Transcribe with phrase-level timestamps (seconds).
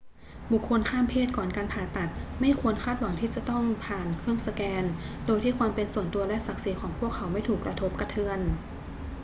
[0.51, 2.09] บุคคลข้ามเพศก่อนการผ่าตัด
[2.41, 4.83] ไม่ควรคาดหวังที่จะต้องผ่านเครื่องสแกน
[5.25, 8.39] โดยที่ความเป็นส่วนตัวและศักดิ์ศรีของพวกเขาไม่ถูกกระทบกระเทือน